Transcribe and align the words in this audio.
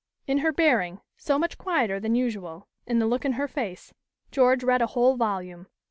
In 0.25 0.39
her 0.39 0.51
bearing, 0.51 0.99
so 1.15 1.37
much 1.37 1.59
quieter 1.59 1.99
than 1.99 2.15
usual, 2.15 2.67
in 2.87 2.97
the 2.97 3.05
look 3.05 3.23
in 3.23 3.33
her 3.33 3.47
face, 3.47 3.93
George 4.31 4.63
read 4.63 4.81
a 4.81 4.87
whole 4.87 5.15
volume. 5.15 5.67